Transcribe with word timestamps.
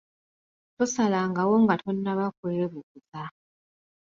Tosalangawo 0.75 1.53
nga 1.63 1.75
tonnaba 1.81 2.25
kwebuuza. 2.37 3.21